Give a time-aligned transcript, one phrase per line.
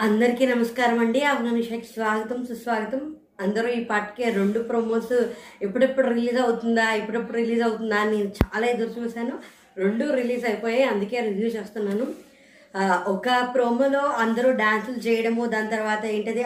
[0.00, 1.24] అందరికీ నమస్కారం అండి.
[1.24, 3.16] అవనానిషకి స్వాగతం సుస్వాగతం.
[3.40, 5.26] అందరూ ఈ పాటకి రెండు ప్రోమోస్
[5.62, 9.38] ఎప్పుడెప్పుడు రిలీజ్ అవుతుందా ఎప్పుడెప్పుడు రిలీజ్ అవుతుందా అని నేను చాలా ఎదురు చూశాను.
[9.76, 12.06] రెండు రిలీజ్ అయిపోయాయి అందుకే రివ్యూ చేస్తున్నాను
[13.06, 16.44] ఒక ప్రోమోలో అందరూ డాన్సులు చేయడము దాని తర్వాత ఏంటది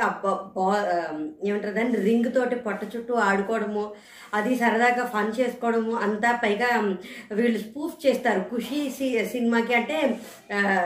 [0.57, 3.93] బా- ఏమంటారు దాన్ని రింగ్ తోటి పొట్ట చుట్టూ ఆడుకోవడము
[4.35, 6.97] అది సరదాగా ఫన్ చేసుకోవడము అంతా పైగా
[7.33, 8.41] వీళ్ళు స్పూఫ్ చేస్తారు.
[8.41, 10.21] ఖుషి సి- సినిమాకి అంటే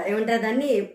[0.07, 0.89] ఏమంటారు దాన్ని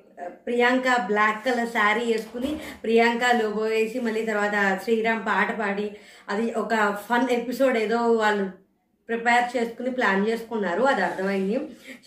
[0.46, 2.52] ప్రియాంక బ్లాక్ కలర్ శారీ వేసుకుని
[2.84, 5.88] ప్రియాంక లోబో వేసి మళ్ళీ తర్వాత శ్రీరామ్ పాట పాడి
[6.30, 6.74] అది ఒక
[7.08, 8.46] ఫన్ ఎపిసోడ్ ఏదో వాళ్ళు
[9.10, 11.56] ప్రిపేర్ చేసుకుని ప్లాన్ చేసుకున్నారు అది అర్థమైంది.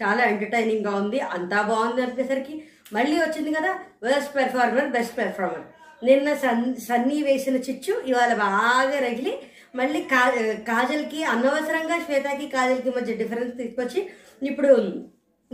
[0.02, 2.55] చాలా ఎంటర్టైనింగ్గా ఉంది అంతా బాగుంది అనేసరికి
[2.92, 3.72] మళ్ళీ వచ్చింది కదా
[4.02, 5.64] బెస్ట్ పెర్ఫార్మర్ బెస్ట్ పెర్ఫార్మర్.
[6.02, 9.34] నిన్న సన్ సన్నీ వేసిన చిచ్చు ఇవాళ బాగా రగిలి
[9.74, 10.22] మళ్ళీ కా
[10.69, 14.00] కాజల్కి అనవసరంగా శ్వేతకి కాజల్కి మధ్య డిఫరెన్స్ తీసుకొచ్చి
[14.42, 14.72] ఇప్పుడు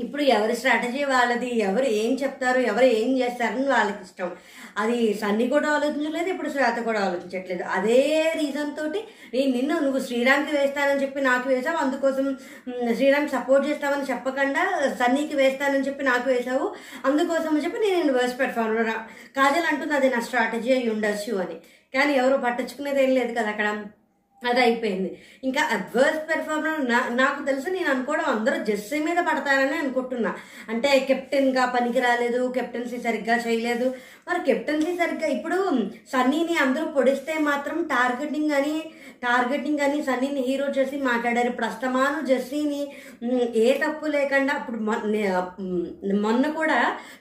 [0.04, 4.30] ఇప్పుడు ఎవరి స్ట్రాటజీ వాళ్ళది ఎవరు ఏం చెప్తారు ఎవరు ఏం చేస్తారని వాళ్ళకి ఇష్టం.
[4.82, 7.64] అది సన్ని కూడా ఆలోచించలేదు ఇప్పుడు శ్వేత కూడా ఆలోచించట్లేదు.
[7.76, 8.00] అదే
[8.40, 9.00] రీజన్ తోటి
[9.34, 12.26] నేను నిన్ను నువ్వు శ్రీరామ్కి వేస్తానని చెప్పి నాకు వేసావు అందుకోసం
[12.98, 14.64] శ్రీరామ్ సపోర్ట్ చేస్తామని చెప్పకుండా
[15.00, 16.66] సన్నీకి వేస్తానని చెప్పి నాకు వేసావు
[17.04, 18.84] అందుకోసం అని చెప్పి నేను వర్స్ పెడతాను
[19.36, 21.58] కాజల్ అంటుంది అది నా స్ట్రాటజీ అయి ఉండొచ్చు అని.
[21.94, 23.68] కానీ ఎవరు పట్టించుకునేది ఏం లేదు కదా అక్కడ.
[24.48, 25.08] అది అయిపోయింది
[25.44, 30.32] ఇంకా అడ్వర్స్ పెర్ఫార్మర్ నా నాకు తెలుసు నేను అనుకోవడం అందరూ జెస్సీ మీద పడతారని అనుకుంటున్నా.
[30.68, 33.86] అంటే కెప్టెన్గా పనికి రాలేదు కెప్టెన్సీ సరిగ్గా చేయలేదు.
[34.28, 35.58] మరి కెప్టెన్సీ సరిగ్గా ఇప్పుడు
[36.12, 38.76] సన్నీని అందరూ పొడిస్తే మాత్రం టార్గెటింగ్ అని
[39.22, 41.48] టార్గెటింగ్ అని సన్నీని హీరో చేసి మాట్లాడారు.
[41.48, 42.82] ఇప్పుడు అస్తమాను జెస్సీని
[43.54, 44.80] ఏ తప్పు లేకుండా అప్పుడు
[46.20, 46.78] మొన్న కూడా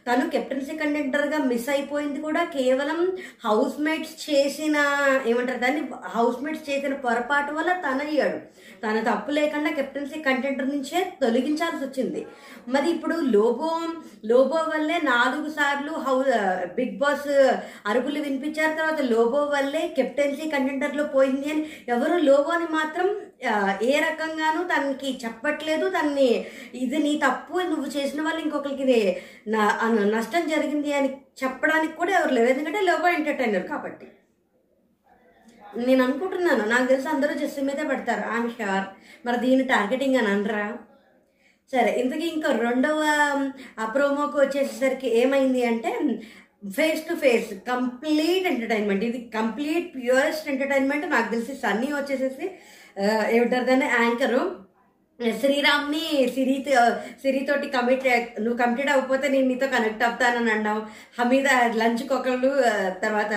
[0.08, 3.00] తను కెప్టెన్సీ కండక్టర్గా మిస్ అయిపోయింది కూడా కేవలం
[3.45, 4.78] హౌస్ మేట్స్ చేసిన
[5.25, 5.83] ఏమంటారు దాన్ని
[6.16, 8.39] హౌస్ మేట్స్ చేసిన పొరపాటు వల్ల తను అయ్యాడు
[8.83, 12.22] తన తప్పు లేకుండా కెప్టెన్సీ కంటెంటర్ నుంచే తొలగించాల్సి వచ్చింది.
[12.73, 13.69] మరి ఇప్పుడు లోబో
[14.31, 16.16] లోబో వల్లే నాలుగు సార్లు హౌ
[16.77, 17.30] బిగ్ బాస్
[17.89, 18.73] అరుపులు వినిపించారు.
[18.80, 21.63] తర్వాత లోబో వల్లే కెప్టెన్సీ కంటెంటర్లో పోయింది అని
[21.95, 23.09] ఎవరు లోబోని మాత్రం
[23.89, 25.85] ఏ రకంగానూ తనకి చెప్పట్లేదు.
[25.97, 26.29] తన్ని
[26.84, 29.01] ఇది నీ తప్పు నువ్వు చేసిన వాళ్ళు ఇంకొకరికి ఇది
[30.16, 31.11] నష్టం జరిగింది అని
[31.44, 32.50] చెప్పడానికి కూడా ఎవరు లేరు.
[32.53, 34.07] ఎందుకంటే లోబో ఎంటర్టైనర్ కాబట్టి.
[35.74, 36.66] నేను అనుకుంటున్నాను.
[36.66, 38.24] నాకు తెలిసి అందరూ జస్ట్ మీదే పడతారు.
[38.31, 38.85] ఐఎమ్ షూర్
[39.25, 40.66] మరి దీన్ని టార్గెటింగ్ అని అనరా?
[41.74, 43.00] సరే ఇంతకీ ఇంకా రెండవ
[43.79, 45.90] ఆ ప్రోమోకి వచ్చేసరికి ఏమైంది అంటే
[46.69, 52.46] face to face complete entertainment ఇది కంప్లీట్ ప్యూరెస్ట్ ఎంటర్టైన్మెంట్ నాకు తెలిసి సన్నీ వచ్చేసేసి
[53.02, 53.66] ఆ, ఏమిటారు
[54.00, 54.41] యాంకరు
[55.41, 56.03] శ్రీరామ్ని
[56.35, 56.58] సిరి
[57.22, 58.06] సిరితోటి కమిట్
[58.40, 60.81] నువ్వు కంప్లీట్ అవ్వకపోతే నేను నీతో కనెక్ట్ అవుతానని అన్నావు.
[61.19, 62.52] హమీద లంచ్కి ఒకళ్ళు
[63.02, 63.34] తర్వాత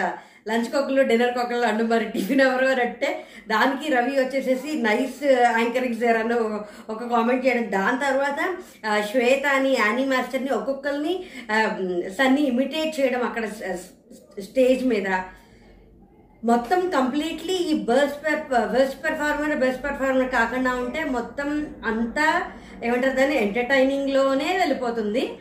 [0.48, 5.94] లంచ్కి ఒకళ్ళు డిన్నర్కి ఒకళ్ళు అండు మరి టిఫిన్ ఎవరు అని అంటే దానికి రవి వచ్చేసేసి నైస్ యాంకరింగ్
[5.94, 7.72] సార్ అని ఒక- కామెంట్ చేయడం.
[7.72, 8.56] దాని తర్వాత
[9.10, 11.24] శ్వేత అని యానీ మాస్టర్ని ఒక్కొక్కరిని
[12.10, 13.46] సన్ని ఇమిటేట్ చేయడం అక్కడ
[14.42, 15.08] స్టేజ్ మీద.
[16.44, 22.42] మొత్తం కంప్లీట్లీ ఈ బస్ బెస్ట్ పెర్ఫార్మర్ బెస్ట్ పెర్ఫార్మర్ కాకుండా ఉంటే మొత్తం అంతా
[22.84, 25.32] ఏమంటారు దాన్ని ఎంటర్టైనింగ్లోనే వెళ్ళిపోతుంది.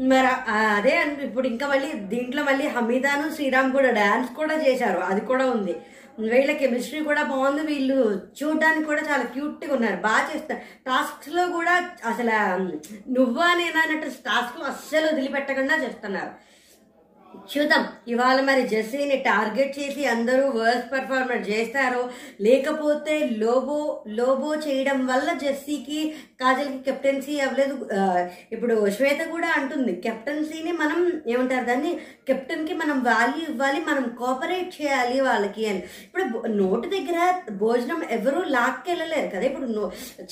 [0.00, 0.28] మరి
[0.76, 0.94] అదే
[1.24, 4.98] ఇప్పుడు ఇంకా మళ్ళీ దీంట్లో మళ్ళీ హమీదాను శ్రీరామ్ కూడా డ్యాన్స్ కూడా చేశారు.
[4.98, 5.74] అది కూడా ఉంది.
[6.18, 7.62] వీళ్ళ కెమిస్ట్రీ కూడా బాగుంది.
[7.62, 7.98] వీళ్ళు
[8.38, 9.96] చూడడానికి కూడా చాలా క్యూట్గా ఉన్నారు.
[9.96, 12.36] బాగా చేస్తారు టాస్క్స్లో కూడా అసలు
[13.16, 16.32] నువ్వా నేనా అన్నట్టు టాస్క్లు అస్సలు వదిలిపెట్టకుండా చేస్తున్నారు.
[17.52, 17.84] చూద్దాం.
[18.12, 22.02] ఇవాళ మరి జెస్సీని టార్గెట్ చేసి అందరూ వర్స్ పర్ఫార్మర్ చేస్తారో
[22.46, 23.78] లేకపోతే లోబో
[24.18, 26.00] లోబో చేయడం వల్ల జెస్సీకి
[26.42, 27.76] కాజల్కి కెప్టెన్సీ అవ్వలేదు.
[28.54, 31.00] ఇప్పుడు శ్వేత కూడా అంటుంది కెప్టెన్సీని మనం
[31.32, 31.92] ఏమంటారు దాన్ని?
[32.28, 35.82] కెప్టెన్కి మనం వాల్యూ ఇవ్వాలి మనం కోఆపరేట్ చేయాలి వాళ్ళకి అని.
[36.06, 36.24] ఇప్పుడు
[36.60, 37.18] నోటు దగ్గర
[37.62, 39.44] భోజనం ఎవరూ లాక్కెళ్ళలేరు కదా.
[39.50, 39.84] ఇప్పుడు నో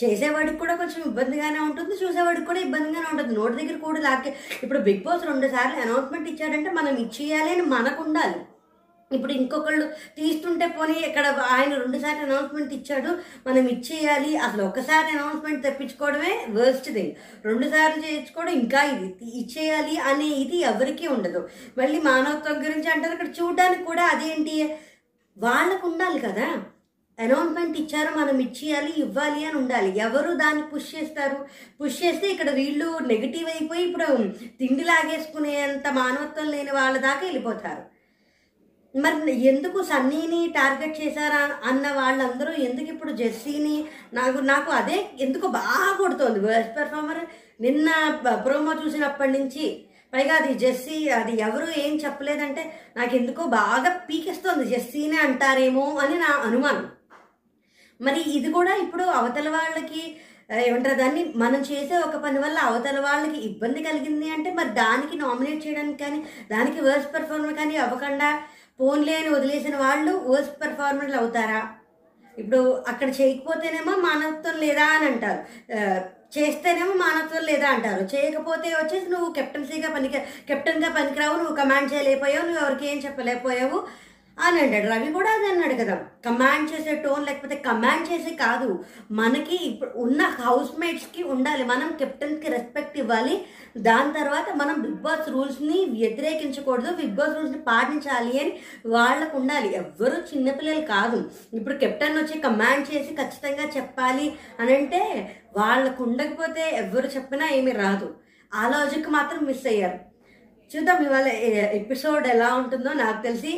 [0.03, 3.33] చేసేవాడికి కూడా కొంచెం ఇబ్బందిగానే ఉంటుంది చూసేవాడికి కూడా ఇబ్బందిగానే ఉంటుంది.
[3.41, 4.33] నోటు దగ్గర కూడా లాక్కే
[4.63, 8.41] ఇప్పుడు బిగ్ బాస్ రెండు సార్లు అనౌన్స్మెంట్ ఇచ్చాడంటే మనం మనం ఇచ్చేయాలి అని మనకు ఉండాలి
[9.11, 9.87] ఇప్పుడు ఇంకొకళ్ళు
[10.17, 13.11] తీస్తుంటే పోనీ ఇక్కడ ఆయన రెండుసార్లు అనౌన్స్మెంట్ ఇచ్చాడు
[13.47, 14.37] మనం ఇచ్చేయాలి.
[14.37, 17.15] అసలు ఒకసారి అనౌన్స్మెంట్ తెప్పించుకోవడమే వర్స్ట్ థింగ్
[17.45, 19.09] రెండుసార్లు చేయించుకోవడం ఇంకా ఇది.
[19.41, 21.49] ఇచ్చేయాలి అనే ఇది ఎవరికీ ఉండదు.
[21.79, 24.57] మళ్ళీ మానవత్వం గురించి అంటారు ఇక్కడ చూడడానికి కూడా అదేంటి?
[25.37, 26.49] వాళ్ళకు ఉండాలి కదా.
[27.19, 29.99] అనౌన్స్మెంట్ ఇచ్చారు మనం ఇచ్చేయాలి ఇవ్వాలి అని ఉండాలి.
[29.99, 31.39] ఎవరు దాన్ని పుష్ చేస్తారు?
[31.81, 34.07] పుష్ చేస్తే ఇక్కడ వీళ్ళు నెగిటివ్ అయిపోయి ఇప్పుడు
[34.61, 37.83] తిండి లాగేసుకునేంత మానవత్వం లేని వాళ్ళ దాకా వెళ్ళిపోతారు.
[38.95, 45.97] మరి ఎందుకు సన్నీని టార్గెట్ చేశారా అన్న వాళ్ళందరూ ఎందుకు ఇప్పుడు జెస్సీని నాకు నాకు అదే ఎందుకు బాగా
[45.99, 46.41] కొడుతోంది.
[46.41, 47.21] బెస్ట్ పెర్ఫార్మర్
[47.61, 47.89] నిన్న
[48.47, 49.67] ప్రోమో చూసినప్పటి నుంచి
[50.15, 52.63] పైగా అది జెస్సీ అది ఎవరు ఏం చెప్పలేదంటే
[52.97, 54.65] నాకు ఎందుకో బాగా పీకిస్తుంది.
[54.65, 56.87] జెస్సీనే అంటారేమో అని నా అనుమానం.
[58.01, 60.03] మరి ఇది కూడా ఇప్పుడు అవతల వాళ్ళకి
[60.67, 65.65] ఏమంటారు దాన్ని మనం చేసే ఒక పని వల్ల అవతల వాళ్ళకి ఇబ్బంది కలిగింది అంటే మరి దానికి నామినేట్
[65.67, 66.19] చేయడానికి కానీ
[66.51, 68.31] దానికి వర్స్ పెర్ఫార్మర్ కానీ అవ్వకుండా
[68.81, 71.61] ఫోన్లే అని వదిలేసిన వాళ్ళు వర్స్ పెర్ఫార్మర్లు అవుతారా?
[72.35, 75.41] ఇప్పుడు అక్కడ చేయకపోతేనేమో మానవత్వం లేదా అని అంటారు.
[76.37, 78.03] చేస్తేనేమో మానవత్వం లేదా అంటారు.
[78.15, 80.19] చేయకపోతే వచ్చేసి నువ్వు కెప్టెన్సీగా పనికి
[80.49, 83.79] కెప్టెన్గా పనికిరావు నువ్వు కమాండ్ చేయలేకపోయావు నువ్వు ఎవరికి ఏం చెప్పలేకపోయావు.
[84.43, 84.87] అని అంటాడు.
[84.95, 85.95] రవి కూడా అది అన్నాడు కదా.
[86.27, 88.85] కమాండ్ చేసే టోన్ లేకపోతే కమాండ్ చేసే కాదు.
[89.11, 91.65] మనకి ఇప్పుడు ఉన్న హౌస్ మేట్స్కి ఉండాలి.
[91.65, 93.45] మనం కెప్టెన్కి రెస్పెక్ట్ ఇవ్వాలి.
[93.79, 96.95] దాని తర్వాత మనం బిగ్ బాస్ రూల్స్ని వ్యతిరేకించకూడదు.
[96.95, 99.77] బిగ్ బాస్ రూల్స్ని పాటించాలి అని వాళ్ళకు ఉండాలి.
[99.77, 101.31] ఎవ్వరు చిన్నపిల్లలు కాదు.
[101.55, 108.15] ఇప్పుడు కెప్టెన్ వచ్చి కమాండ్ చేసి ఖచ్చితంగా చెప్పాలి అని అంటే వాళ్ళకు ఉండకపోతే ఎవ్వరు చెప్పినా ఏమీ రాదు.
[108.55, 110.10] ఆ లాజిక్ మాత్రం మిస్ అయ్యారు.
[110.73, 111.29] చూద్దాం ఇవాళ
[111.81, 112.91] ఎపిసోడ్ ఎలా ఉంటుందో.
[112.93, 113.53] నాకు తెలిసి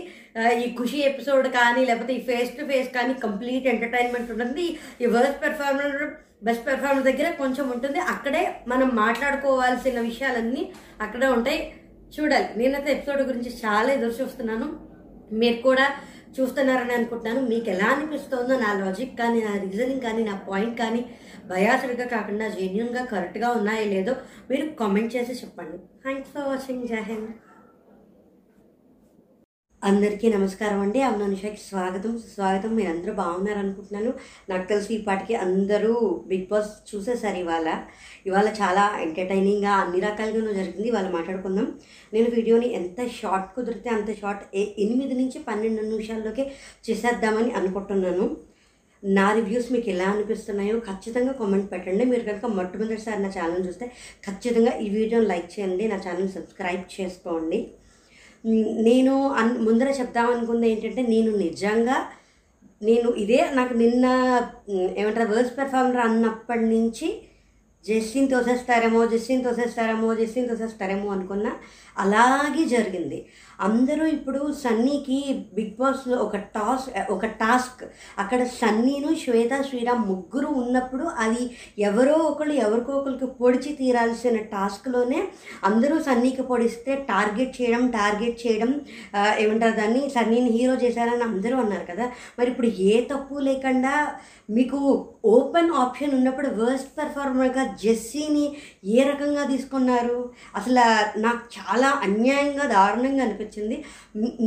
[0.63, 4.79] ఈ ఖుషి ఎపిసోడ్ కానీ లేకపోతే ఈ ఫేస్ టు ఫేస్ కానీ కంప్లీట్ ఎంటర్టైన్మెంట్ ఉంటుంది.
[5.03, 6.11] ఈ వర్స్ పెర్ఫార్మర్
[6.45, 7.99] బెస్ట్ పెర్ఫార్మర్ దగ్గర కొంచెం ఉంటుంది.
[7.99, 11.61] అక్కడే మనం మాట్లాడుకోవాల్సిన విషయాలన్నీ అక్కడే ఉంటాయి.
[12.15, 12.49] చూడాలి.
[12.57, 14.67] నేనైతే ఎపిసోడ్ గురించి చాలా ఎదురు చూస్తున్నాను.
[15.33, 15.87] మీరు కూడా
[16.41, 17.41] చూస్తున్నారని అనుకుంటున్నాను.
[17.49, 21.05] మీకు ఎలా అనిపిస్తుందో నా లాజిక్ కానీ నా రీజనింగ్ కానీ నా పాయింట్ కానీ
[21.53, 24.17] బయాసడ్గా కాకుండా జెన్యున్గా కరెక్ట్గా ఉన్నాయో లేదో
[24.51, 25.77] మీరు కామెంట్ చేసి చెప్పండి.
[25.77, 27.17] థ్యాంక్స్ ఫర్ వాచింగ్ జై
[29.85, 31.03] అందరికీ నమస్కారం అండి.
[31.03, 32.19] అవును నిషాకి స్వాగతం.
[32.19, 32.75] స్వాగతం.
[32.75, 34.13] మీరు అందరూ బాగున్నారు అనుకుంటున్నాను.
[34.51, 37.83] నాకు తెలిసి ఈ అందరూ బిగ్ బాస్ చూసేసారు ఇవాళ.
[38.27, 40.89] ఇవాళ చాలా ఎంటర్టైనింగ్గా అన్ని రకాలుగానూ జరిగింది.
[40.89, 41.79] ఇవాళ మాట్లాడుకుందాం.
[42.13, 46.53] నేను వీడియోని ఎంత షార్ట్ కుదిరితే అంత షార్ట్ ఏ- ఎనిమిది నుంచి పన్నెండు నిమిషాల్లోకి
[46.91, 48.52] చేసేద్దామని అనుకుంటున్నాను.
[49.03, 52.05] నా రివ్యూస్ మీకు ఎలా అనిపిస్తున్నాయో ఖచ్చితంగా కామెంట్ పెట్టండి.
[52.13, 53.87] మీరు కనుక మొట్టమొదటిసారి నా ఛానల్ చూస్తే
[54.27, 57.61] ఖచ్చితంగా ఈ వీడియోని లైక్ చేయండి నా ఛానల్ సబ్స్క్రైబ్ చేసుకోండి.
[58.89, 61.99] నేను అన్ ముందర చెప్దామనుకుంది ఏంటంటే నేను నిజంగా
[62.81, 64.07] నేను ఇదే నాకు నిన్న
[65.01, 67.09] ఏమంటారు వర్స్ పెర్ఫార్మర్ అన్నప్పటి నుంచి
[67.85, 71.53] జస్టిన్ తోసేస్తారేమో జస్టిన్ తోసేస్తారేమో జస్టిన్ తోసేస్తారేమో అనుకున్నా
[71.97, 73.19] అలాగే జరిగింది.
[73.61, 77.85] అందరూ ఇప్పుడు సన్నీకి బిగ్ బాస్లో ఒక టాస్ ఒక టాస్క్.
[78.19, 85.29] అక్కడ సన్నీను శ్వేత శ్రీరామ్ ముగ్గురు ఉన్నప్పుడు అది ఎవరో ఒకళ్ళు ఎవరికో ఒకరికి పొడిచి తీరాల్సిన టాస్క్లోనే
[85.65, 88.81] అందరూ సన్నీకి పొడిస్తే టార్గెట్ చేయడం టార్గెట్ చేయడం
[89.39, 90.11] ఏమంటారు దాన్ని?
[90.11, 92.13] సన్నీని హీరో చేశారని అందరూ అన్నారు కదా.
[92.39, 94.15] మరి ఇప్పుడు ఏ తప్పు లేకుండా
[94.51, 100.31] మీకు ఓపెన్ ఆప్షన్ ఉన్నప్పుడు వర్స్ట్ పెర్ఫార్మర్గా జెస్సీని ఏ రకంగా తీసుకున్నారు?
[100.57, 100.75] అసలు
[101.19, 103.51] నాకు చాలా అన్యాయంగా దారుణంగా అనిపించింది.
[103.53, 103.77] అనిపించింది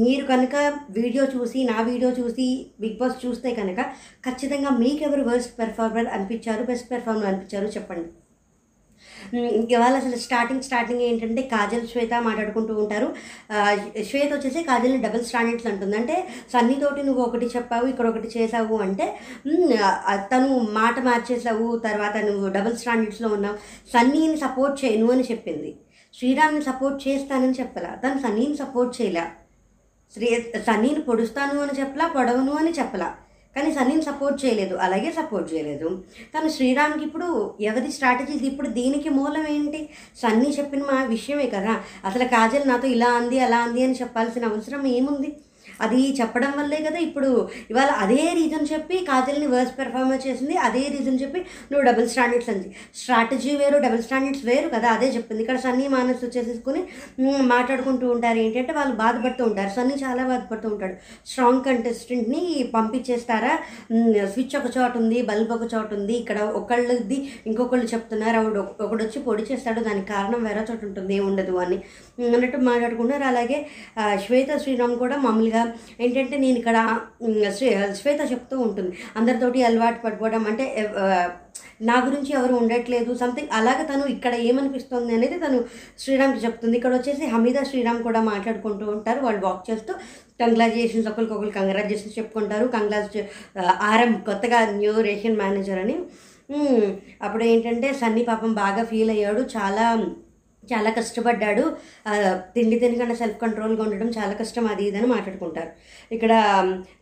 [0.04, 0.56] మీరు కనుక
[1.00, 2.48] వీడియో చూసి నా వీడియో చూసి
[2.82, 3.82] బిగ్ బాస్ చూస్తే కనుక
[4.28, 8.10] ఖచ్చితంగా మీకు ఎవరు వర్స్ట్ పెర్ఫార్మర్ అనిపించారు బెస్ట్ పెర్ఫార్మర్ అనిపించారు చెప్పండి.
[9.74, 13.08] ఇవాళ అసలు స్టార్టింగ్ స్టార్టింగ్ ఏంటంటే కాజల్ శ్వేత మాట్లాడుకుంటూ ఉంటారు.
[14.10, 15.96] శ్వేత వచ్చేసి కాజల్ని డబుల్ స్టాండర్డ్స్ అంటుంది.
[16.02, 16.16] అంటే
[16.54, 19.08] సన్నీతోటి నువ్వు ఒకటి చెప్పావు ఇక్కడ ఒకటి చేసావు అంటే
[20.34, 20.50] తను
[20.80, 23.58] మాట మార్చేసావు తర్వాత నువ్వు డబుల్ స్టాండర్డ్స్లో ఉన్నావు.
[23.96, 25.72] సన్నీని సపోర్ట్ చేయను అని చెప్పింది.
[26.20, 27.96] శ్రీరామ్ని సపోర్ట్ చేస్తానని చెప్పలా.
[27.96, 29.24] తను సన్నీని సపోర్ట్ చేయలే.
[30.14, 30.28] శ్రీ
[30.68, 33.16] సన్నీని పొడుస్తాను అని చెప్పలా పొడవను అని చెప్పలా.
[33.56, 34.76] కానీ సన్నీని సపోర్ట్ చేయలేదు.
[34.76, 36.04] అలాగే సపోర్ట్ చేయలేదు.
[36.38, 39.90] తను శ్రీరామ్కి ఇప్పుడు ఎవరి స్ట్రాటజీస్ ఇప్పుడు దీనికి మూలం ఏంటి?
[40.22, 41.84] సన్నీ చెప్పిన మా విషయమే కదా.
[42.06, 45.38] అసలు కాజల్ నాతో ఇలా అంది అలా అంది అని చెప్పాల్సిన అవసరం ఏముంది?
[45.82, 51.20] అది చెప్పడం వల్లే కదా ఇప్పుడు ఇవాళ అదే రీజన్ చెప్పి కాజల్ని వర్స్ పెర్ఫార్మెన్స్ చేసింది అదే రీజన్
[51.22, 51.40] చెప్పి
[51.72, 52.76] నువ్వు డబుల్ స్టాండర్డ్స్ అంది.
[52.96, 55.42] స్ట్రాటజీ వేరు డబుల్ స్టాండర్డ్స్ వేరు కదా అదే చెప్పింది.
[55.42, 56.84] ఇక్కడ సన్నీ మానస్ వచ్చేసేసుకుని
[57.42, 58.38] మాట్లాడుకుంటూ ఉంటారు.
[58.38, 59.70] ఏంటంటే వాళ్ళు బాధపడుతూ ఉంటారు.
[59.76, 60.96] సన్నీ చాలా బాధపడుతూ ఉంటాడు.
[61.28, 63.60] స్ట్రాంగ్ కంటెస్టెంట్ని పంపించేస్తారా?
[64.26, 66.14] స్విచ్ ఒక చోట ఉంది బల్బ్ ఒక చోట ఉంది.
[66.14, 68.38] ఇక్కడ ఒకళ్ళది ఇంకొకళ్ళు చెప్తున్నారు.
[68.38, 69.80] ఆవిడ ఒక- ఒకడు వచ్చి పొడి చేస్తాడు.
[69.80, 71.16] దానికి కారణం వేరే చోట ఉంటుంది.
[71.16, 71.76] ఏం ఉండదు అని
[72.36, 73.68] అన్నట్టు మాట్లాడుకున్నారు అలాగే
[74.26, 75.65] శ్వేత శ్రీరామ్ కూడా మామూలుగా
[76.02, 76.78] ఏంటంటే నేను ఇక్కడ
[77.58, 77.70] శ్వే
[78.02, 78.92] శ్వేత చెప్తూ ఉంటుంది.
[79.18, 80.66] అందరితోటి అలవాటు పడిపోవడం అంటే
[81.82, 83.12] నా గురించి ఎవరు ఉండట్లేదు.
[83.22, 85.58] సంథింగ్ అలాగే తను ఇక్కడ ఏమనిపిస్తుంది అనేది తను
[86.00, 86.76] శ్రీరామ్కి చెప్తుంది.
[86.78, 89.20] ఇక్కడ వచ్చేసి హమీద శ్రీరామ్ కూడా మాట్లాడుకుంటూ ఉంటారు.
[89.26, 89.94] వాళ్ళు వాక్ చేస్తూ
[90.42, 92.68] కంగ్రాచులేషన్స్ ఒకరికొకరు కంగ్రాచులేషన్స్ చెప్పుకుంటారు.
[92.68, 93.24] కంగ్రాచు
[93.90, 95.98] ఆర్ఎం కొత్తగా న్యూ రేషన్ మేనేజర్ అని.
[97.24, 99.42] అప్పుడు ఏంటంటే సన్నీ పాపం బాగా ఫీల్ అయ్యాడు.
[99.58, 99.86] చాలా
[100.74, 101.64] చాలా కష్టపడ్డాడు.
[102.56, 104.68] తిండి తినకుండా సెల్ఫ్ కంట్రోల్గా ఉండడం చాలా కష్టం.
[104.68, 105.72] అది ఇది అని మాట్లాడుకుంటారు.
[106.16, 106.34] ఇక్కడ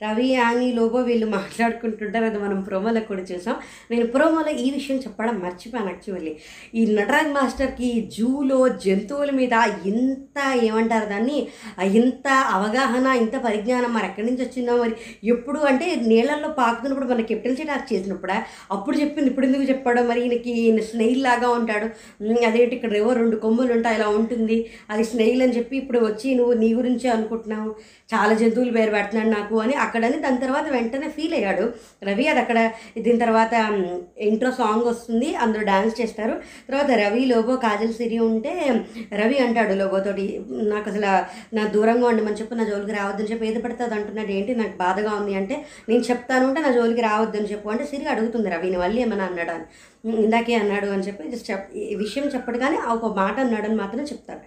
[0.03, 2.25] రవి యాని లోబో వీళ్ళు మాట్లాడుకుంటుంటారు.
[2.25, 3.55] అది మనం ప్రోమోలో కూడా చూసాం.
[3.91, 6.33] నేను ప్రోమోలో ఈ విషయం చెప్పడం మర్చిపోయాను యాక్చువల్లీ
[6.75, 9.53] ఈ నటరాజ్ మాస్టర్కి జూలో జంతువుల మీద
[9.85, 11.39] ఇంత ఏమంటారు దాన్ని?
[12.01, 14.95] ఇంత అవగాహన ఇంత పరిజ్ఞానం మరి ఎక్కడి నుంచి వచ్చిందో మరి?
[15.23, 18.35] ఎప్పుడు అంటే నీళ్ళల్లో పాకుతున్నప్పుడు మన కెప్టెన్ టాక్ చేసినప్పుడు?
[18.73, 21.87] అప్పుడు చెప్పింది ఇప్పుడు ఎందుకు చెప్పాడో మరి ఈయనకి ఈయన స్నేహిల్ లాగా ఉంటాడు
[22.45, 24.55] అదేంటి ఇక్కడ ఏవో రెండు కొమ్ములు ఉంటాయి ఇలా ఉంటుంది.
[24.89, 27.69] అది స్నేహిల్ అని చెప్పి ఇప్పుడు వచ్చి నువ్వు నీ గురించే అనుకుంటున్నావు
[28.09, 31.65] చాలా జంతువులు పేరు పెడుతున్నాడు నాకు అని అక్కడని దాని తర్వాత వెంటనే ఫీల్ అయ్యాడు.
[32.03, 32.59] రవి అది అక్కడ
[32.97, 33.53] దీని తర్వాత
[34.27, 36.35] ఇంట్రో సాంగ్ వస్తుంది అందరూ డాన్స్ చేస్తారు.
[36.67, 38.53] తర్వాత రవి లోబో కాజల్ సిరి ఉంటే
[39.13, 40.25] రవి అంటాడు లోబోతోటి
[40.73, 41.11] నాకు అసలు
[41.55, 45.35] నా దూరంగా ఉండమని చెప్పి నా జోలికి రావద్దని చెప్పి ఏది పడుతుంది అంటున్నాడు ఏంటి నాకు బాధగా ఉంది
[45.35, 45.57] అంటే
[45.89, 49.51] నేను చెప్తాను అంటే నా జోలికి రావద్దని చెప్పు అంటే సిరి అడుగుతుంది రవిని మళ్ళీ ఏమైనా అన్నాడు?
[49.51, 49.67] అని.
[50.03, 54.03] ఇందాకే అన్నాడు అని చెప్పి జస్ట్ చెప్ విషయం చెప్పడు కానీ ఆ ఒక మాట అన్నాడు అని మాత్రం
[54.03, 54.41] చెప్తాడు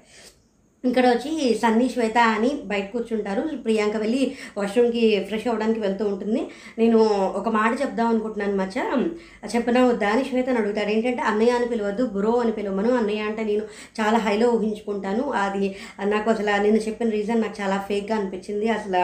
[0.90, 3.42] ఇక్కడ వచ్చి సన్నీ శ్వేత అని బయట కూర్చుంటారు.
[3.64, 4.22] ప్రియాంక వెళ్ళి
[4.58, 6.42] వాష్రూమ్కి ఫ్రెష్ అవ్వడానికి వెళ్తూ ఉంటుంది.
[6.78, 6.98] నేను
[7.40, 8.76] ఒక మాట చెప్దాం అనుకుంటున్నాను మచ్చ.
[9.54, 10.90] చెప్పినా వద్దా అని శ్వేతను అడుగుతాడు.
[10.94, 12.90] ఏంటంటే అన్నయ్య అని పిలవద్దు బ్రో అని పిలవమను.
[13.00, 13.64] అన్నయ్య అంటే నేను
[14.00, 15.24] చాలా హైలో ఊహించుకుంటాను.
[15.44, 15.64] అది
[16.04, 18.68] నాకు అసలు నేను చెప్పిన రీజన్ నాకు చాలా ఫేక్గా అనిపించింది.
[18.76, 19.02] అసలు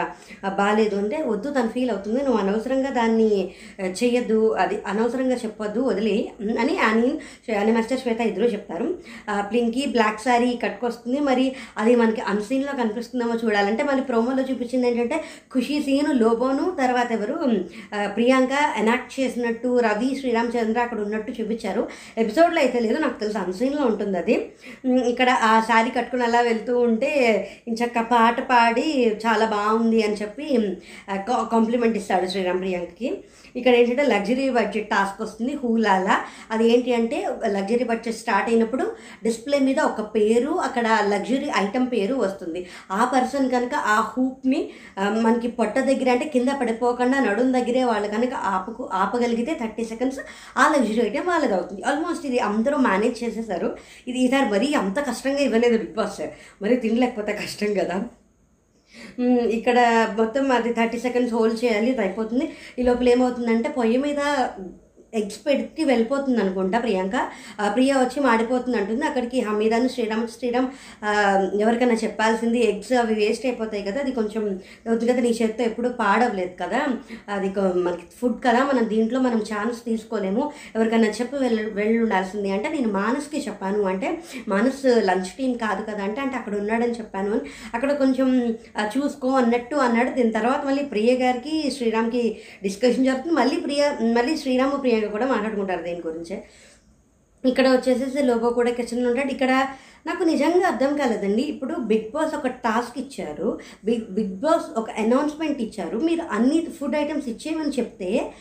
[0.60, 2.20] బాగాలేదు అంటే వద్దు తను ఫీల్ అవుతుంది.
[2.24, 3.30] నువ్వు అనవసరంగా దాన్ని
[4.02, 6.16] చెయ్యొద్దు అది అనవసరంగా చెప్పొద్దు వదిలే
[6.62, 7.08] అని అని
[7.60, 8.86] అని మాస్టర్ శ్వేత ఇద్దరు చెప్తారు.
[9.50, 11.18] ప్లింకి బ్లాక్ శారీ కట్టుకొస్తుంది.
[11.28, 11.44] మరి
[11.80, 15.16] అది మనకి అన్సీన్లో కనిపిస్తుందేమో చూడాలంటే మళ్ళీ ప్రోమోలో చూపించింది ఏంటంటే
[15.54, 17.36] ఖుషీ సీన్ లోబోను తర్వాత ఎవరు?
[18.16, 18.52] ప్రియాంక
[18.82, 21.82] ఎనాక్ట్ చేసినట్టు రవి శ్రీరామ్ చంద్ర అక్కడ ఉన్నట్టు చూపించారు.
[22.24, 24.36] ఎపిసోడ్లో అయితే లేదు నాకు తెలుసు అన్సీన్లో ఉంటుంది అది.
[25.12, 27.12] ఇక్కడ ఆ శారీ కట్టుకుని అలా వెళ్తూ ఉంటే
[27.70, 28.86] ఇంచక్క పాట పాడి
[29.26, 30.48] చాలా బాగుంది అని చెప్పి
[31.54, 33.08] కాంప్లిమెంట్ ఇస్తాడు శ్రీరామ్ ప్రియాంకకి.
[33.58, 36.14] ఇక్కడ ఏంటంటే లగ్జరీ బడ్జెట్ టాస్క్ వస్తుంది హూలాలా.
[36.52, 37.18] అది ఏంటి అంటే
[37.56, 38.84] లగ్జరీ బడ్జెట్ స్టార్ట్ అయినప్పుడు
[39.26, 42.60] డిస్ప్లే మీద ఒక పేరు అక్కడ లగ్జరీ ఐటమ్ పేరు వస్తుంది.
[42.98, 44.60] ఆ పర్సన్ కనుక ఆ హూప్ని
[45.26, 50.20] మనకి పొట్ట దగ్గర అంటే కింద పడిపోకుండా నడుం దగ్గరే వాళ్ళు కనుక ఆపుకు ఆపగలిగితే థర్టీ సెకండ్స్
[50.62, 51.82] ఆ లగ్జరీ ఐటమ్ వాళ్ళది అవుతుంది.
[51.90, 53.70] ఆల్మోస్ట్ ఇది అందరూ మేనేజ్ చేసేసారు.
[54.10, 56.20] ఇది ఈసారి మరీ అంత కష్టంగా ఇవ్వలేదు బిగ్ బాస్
[56.64, 57.98] మరి తినలేకపోతే కష్టం కదా.
[59.56, 59.78] ఇక్కడ
[60.18, 62.46] మొత్తం అది థర్టీ సెకండ్స్ హోల్డ్ చేయాలి ఇది అయిపోతుంది.
[62.78, 64.20] ఈ లోపల ఏమవుతుందంటే పొయ్యి మీద
[65.20, 67.16] ఎగ్స్ పెట్టి వెళ్ళిపోతుంది అనుకుంటా ప్రియాంక
[67.74, 69.04] ప్రియ వచ్చి మాడిపోతుంది అంటుంది.
[69.10, 70.68] అక్కడికి హమీదాను శ్రీరామ్ శ్రీరామ్
[71.62, 74.42] ఎవరికైనా చెప్పాల్సింది ఎగ్స్ అవి వేస్ట్ అయిపోతాయి కదా అది కొంచెం
[74.86, 76.80] అవుతుంది కదా నీ చేత్తో ఎప్పుడు పాడవలేదు కదా
[77.36, 77.50] అది
[77.86, 80.42] మనకి ఫుడ్ కదా మనం దీంట్లో మనం ఛాన్స్ తీసుకోలేము.
[80.76, 84.08] ఎవరికైనా చెప్పి వెళ్ళి వెళ్ళి ఉండాల్సింది అంటే నేను మానస్కి చెప్పాను అంటే
[84.54, 87.44] మానస్ లంచ్ టీం కాదు కదా అంటే అంటే అక్కడ ఉన్నాడని చెప్పాను అని.
[87.76, 88.28] అక్కడ కొంచెం
[88.94, 90.10] చూసుకో అన్నట్టు అన్నాడు.
[90.18, 92.24] దీని తర్వాత మళ్ళీ ప్రియ గారికి శ్రీరామ్కి
[92.66, 93.36] డిస్కషన్ జరుగుతుంది.
[93.40, 93.82] మళ్ళీ ప్రియ
[94.18, 96.44] మళ్ళీ శ్రీరాము ప్రియ కూడా మాట్లాడుకుంటారు దీని గురించే.
[97.44, 99.30] ఇక్కడ వచ్చేసేసి లోబో కూడా కిచెన్లో ఉంటాడు.
[99.30, 99.52] ఇక్కడ
[100.06, 101.42] నాకు నిజంగా అర్థం కాలేదండి.
[101.42, 103.60] ఇప్పుడు బిగ్ బాస్ ఒక టాస్క్ ఇచ్చారు.
[103.84, 105.98] బిగ్ బిగ్ బాస్ ఒక అనౌన్స్మెంట్ ఇచ్చారు.
[105.98, 108.32] మీరు అన్ని ఫుడ్ ఐటమ్స్ ఇచ్చేయమని చెప్తే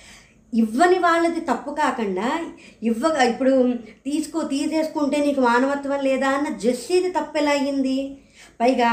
[0.54, 2.40] ఇవ్వని వాళ్ళది తప్పు కాకుండా
[2.84, 3.74] ఇవ్వ ఇప్పుడు
[4.06, 8.18] తీసుకో తీసేసుకుంటే నీకు మానవత్వం లేదా అన్న జస్సీది తప్పు ఎలా అయ్యింది
[8.60, 8.90] పైగా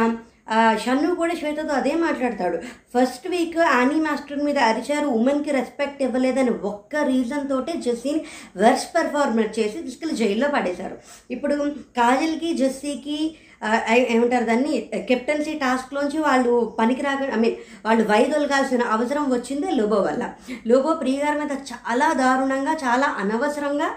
[0.82, 2.58] షన్ను కూడా శ్వేతతో అదే మాట్లాడతాడు.
[2.94, 8.22] ఫస్ట్ వీక్ ఆనీ మాస్టర్ మీద అరిచారు ఉమెన్కి రెస్పెక్ట్ ఇవ్వలేదని ఒక్క రీజన్ తోటే జెస్సీని
[8.62, 10.96] వర్స్ పెర్ఫార్మెన్స్ చేసి తీసుకెళ్ళి జైల్లో పడేశారు.
[11.30, 11.56] ఇప్పుడు
[11.98, 13.18] కాజల్కి జెస్సీకి
[14.14, 14.74] ఏమంటారు దాన్ని
[15.08, 20.24] కెప్టెన్సీ టాస్క్లోంచి వాళ్ళు పనికి రాక ఐ మీన్ వాళ్ళు వైదొలగాల్సిన అవసరం వచ్చిందే లోబో వల్ల.
[20.66, 23.88] లోబో ప్రియగారి మీద చాలా దారుణంగా చాలా అనవసరంగా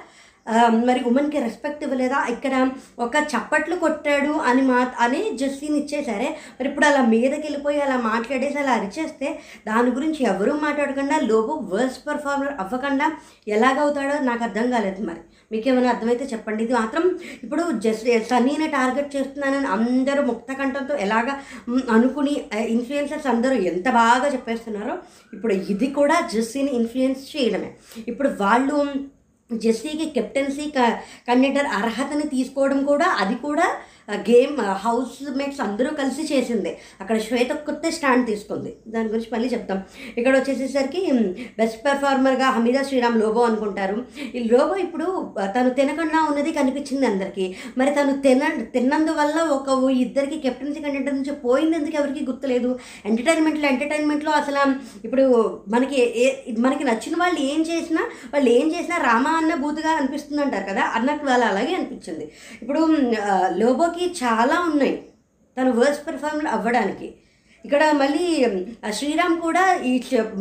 [0.87, 2.19] మరి ఉమెన్కి రెస్పెక్ట్ ఇవ్వలేదా?
[2.33, 2.53] ఇక్కడ
[2.99, 8.57] ఒక చప్పట్లు కొట్టాడు అని మా అని జస్టిన్ ఇచ్చేసారే మరి ఇప్పుడు అలా మీదకి వెళ్ళిపోయి అలా మాట్లాడేసి
[8.57, 9.27] అలా అరిచేస్తే
[9.67, 13.07] దాని గురించి ఎవరూ మాట్లాడకుండా లోబో వర్స్ పర్ఫార్మర్ అవ్వకుండా
[13.47, 15.21] ఎలాగవుతాడో నాకు అర్థం కాలేదు మరి.
[15.51, 16.63] మీకేమైనా అర్థమైతే చెప్పండి.
[16.63, 17.05] ఇది మాత్రం
[17.43, 21.33] ఇప్పుడు జస్ట్ సన్నీని టార్గెట్ చేస్తున్నానని అందరూ ముక్త కంఠంతో ఎలాగా
[21.95, 22.35] అనుకుని
[22.75, 24.95] ఇన్ఫ్లుయెన్సర్స్ అందరూ ఎంత బాగా చెప్పేస్తున్నారో
[25.33, 27.71] ఇప్పుడు ఇది కూడా జస్సీని ఇన్ఫ్లుయెన్స్ చేయడమే.
[28.07, 28.77] ఇప్పుడు వాళ్ళు
[29.57, 30.65] జెస్సీకి కెప్టెన్సీ
[31.27, 33.67] కండక్టర్ అర్హతని తీసుకోవడం కూడా అది కూడా
[34.29, 36.77] గేమ్ హౌస్ మేట్స్ అందరూ కలిసి చేసింది.
[37.01, 38.73] అక్కడ శ్వేత కొత్త స్టాండ్ తీసుకుంది.
[38.87, 39.83] దాని గురించి మళ్ళీ చెప్తాం.
[40.17, 41.01] ఇక్కడ వచ్చేసేసరికి
[41.59, 43.97] బెస్ట్ పెర్ఫార్మర్గా హమీదా శ్రీరామ్ లోబో అనుకుంటారు.
[44.35, 47.55] ఈ లోబో ఇప్పుడు తను తినకుండా ఉన్నది కనిపించింది అందరికీ.
[47.77, 52.79] మరి తను తిన తిన్నందువల్ల ఒక ఇద్దరికి కెప్టెన్సీ కంటెంట్ నుంచి పోయింది ఎందుకు ఎవరికి గుర్తులేదు?
[53.05, 54.61] ఎంటర్టైన్మెంట్లో ఎంటర్టైన్మెంట్లో అసలు
[55.05, 55.23] ఇప్పుడు
[55.67, 56.27] మనకి ఏ
[56.59, 58.01] మనకి నచ్చిన వాళ్ళు ఏం చేసినా
[58.33, 62.25] వాళ్ళు ఏం చేసినా రామా అన్న బూతుగా అనిపిస్తుంది అంటారు కదా అన్నట్టు వాళ్ళ అలాగే అనిపించింది.
[62.61, 62.79] ఇప్పుడు
[63.61, 64.95] లోబో లోబోకి చాలా ఉన్నాయి.
[65.57, 67.07] తను వర్స్ పెర్ఫార్మర్ అవ్వడానికి.
[67.65, 68.25] ఇక్కడ మళ్ళీ
[68.97, 69.91] శ్రీరామ్ కూడా ఈ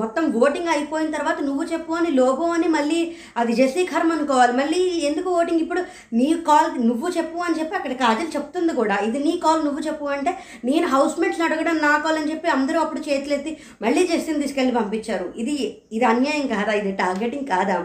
[0.02, 3.00] మొత్తం ఓటింగ్ అయిపోయిన తర్వాత నువ్వు చెప్పు అని లోబో అని మళ్ళీ
[3.40, 4.54] అది జెస్సీ ఖర్మ్ అనుకోవాలి.
[4.60, 5.82] మళ్ళీ ఎందుకు ఓటింగ్ ఇప్పుడు
[6.20, 8.98] నీ కాల్ నువ్వు చెప్పు అని చెప్పి అక్కడ కాజల్ చెప్తుంది కూడా.
[9.08, 10.34] ఇది నీ కాల్ నువ్వు చెప్పు అంటే
[10.70, 13.54] నేను హౌస్ మేట్స్ని అడగడం నా కాల్ అని చెప్పి అందరూ అప్పుడు చేతులెత్తి
[13.86, 15.28] మళ్ళీ జెస్సీని తీసుకెళ్ళి పంపించారు.
[15.44, 15.56] ఇది
[15.96, 16.74] ఇది అన్యాయం కాదా?
[16.82, 17.78] ఇది టార్గెటింగ్ కాదా?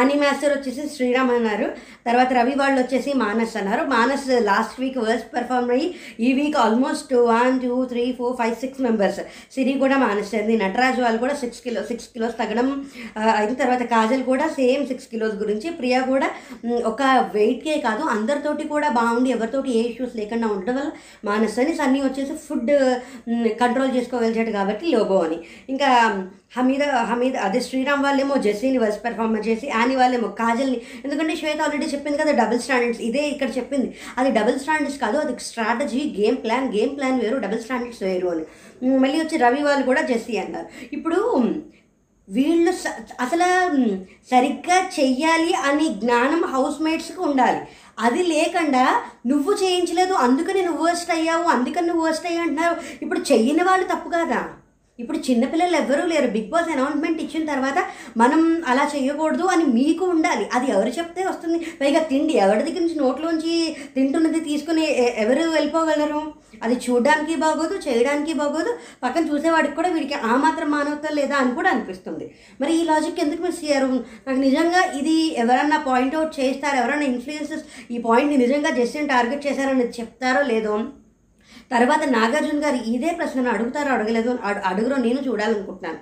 [0.00, 1.68] అని మాస్టర్ వచ్చేసి శ్రీరామ్ అన్నారు.
[2.08, 3.84] తర్వాత రవి వాళ్ళు వచ్చేసి మానస్ అన్నారు.
[3.96, 5.88] Manas last week worst perform అయ్యి
[6.20, 9.22] ఈ week almost one two three four five six members
[9.56, 12.68] Siri కూడా మానస్ మానేస్తుంది నటరాజు వాళ్ళు కూడా సిక్స్ కిలో సిక్స్ కిలోస్ తగ్గడం
[13.38, 15.68] అయిన తర్వాత కాజల్ కూడా సేమ్ సిక్స్ కిలోస్ గురించి.
[15.70, 16.28] ప్రియా కూడా
[16.90, 17.02] ఒక
[17.34, 20.90] వెయిట్కే కాదు అందరితోటి కూడా బాగుండి ఎవరితోటి ఏ ఇష్యూస్ లేకుండా ఉండడం వల్ల
[21.24, 22.72] మానస్ అని సన్నీ వచ్చేసి ఫుడ్
[23.62, 25.38] కంట్రోల్ చేసుకోగలిగాడు కాబట్టి లోబో అని
[25.68, 25.90] ఇంకా
[26.56, 30.80] హమీద హమీద్ అదే శ్రీరామ్ వాళ్ళేమో జెస్సీని వర్స్ పెర్ఫార్మర్ చేసి యానీ వాళ్ళేమో కాజల్ని.
[31.04, 33.96] ఎందుకంటే శ్వేత ఆల్రెడీ చెప్పింది కదా డబుల్ స్టాండర్డ్స్ ఇదే ఇక్కడ చెప్పింది.
[34.18, 38.98] అది డబుల్ స్టాండర్డ్స్ కాదు అది strategy game plan game plan వేరు డబుల్ స్టాండర్డ్స్ వేరు అని.
[38.98, 40.66] మళ్ళీ వచ్చి రవి వాళ్ళు కూడా జెస్సీ అన్నారు.
[40.92, 41.44] ఇప్పుడు
[42.28, 43.78] వీళ్ళు స- అసలు
[44.30, 47.60] సరిగ్గా చెయ్యాలి అనే జ్ఞానం హౌస్ మేట్స్కి ఉండాలి.
[47.98, 53.62] అది లేకుండా నువ్వు చేయించలేదు అందుకని నువ్వు వర్స్ట్ అయ్యావు అందుకని నువ్వు వర్స్ట్ అయ్యా అంటున్నావు ఇప్పుడు చెయ్యని
[53.62, 54.48] వాళ్ళు తప్పు కాదా?
[55.00, 56.26] ఇప్పుడు చిన్నపిల్లలు ఎవ్వరూ లేరు.
[56.26, 57.84] బిగ్ బాస్ అనౌన్స్మెంట్ ఇచ్చిన తర్వాత
[58.16, 60.46] మనం అలా చేయకూడదు అని మీకు ఉండాలి.
[60.52, 61.66] అది ఎవరు చెప్తే వస్తుంది.
[61.80, 66.32] పైగా తిండి ఎవరి దగ్గర నుంచి నోట్లోంచి తింటున్నది తీసుకుని ఎ- ఎవరు వెళ్ళిపోగలరు?
[66.62, 68.76] అది చూడడానికి బాగోదు చేయడానికి బాగోదు.
[69.02, 72.34] పక్కన చూసేవాడికి కూడా వీడికి ఆ మాత్రం మానవత లేదా అని కూడా అనిపిస్తుంది.
[72.60, 73.86] మరి ఈ లాజిక్ ఎందుకు మిస్ అయ్యారు?
[74.26, 80.42] నాకు నిజంగా ఇది ఎవరన్నా పాయింట్అవుట్ చేస్తారు ఎవరైనా ఇన్ఫ్లుయెన్సెస్ ఈ పాయింట్ని నిజంగా జస్టిన్ టార్గెట్ చేశారని చెప్తారో
[80.42, 80.84] లేదో?
[81.74, 84.32] తర్వాత నాగార్జున గారు ఇదే ప్రశ్నను అడుగుతారో అడగలేదు
[84.70, 86.00] అడుగురో నేను చూడాలనుకుంటున్నాను.